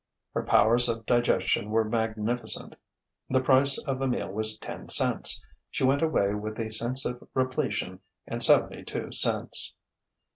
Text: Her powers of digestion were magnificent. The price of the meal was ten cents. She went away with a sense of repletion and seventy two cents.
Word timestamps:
Her 0.33 0.41
powers 0.41 0.89
of 0.89 1.05
digestion 1.05 1.69
were 1.69 1.83
magnificent. 1.83 2.75
The 3.29 3.39
price 3.39 3.77
of 3.77 3.99
the 3.99 4.07
meal 4.07 4.29
was 4.29 4.57
ten 4.57 4.89
cents. 4.89 5.45
She 5.69 5.83
went 5.83 6.01
away 6.01 6.33
with 6.33 6.57
a 6.57 6.71
sense 6.71 7.05
of 7.05 7.27
repletion 7.35 7.99
and 8.25 8.41
seventy 8.41 8.83
two 8.83 9.11
cents. 9.11 9.75